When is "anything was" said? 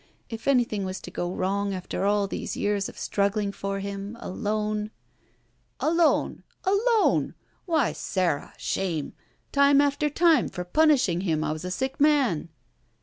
0.47-0.99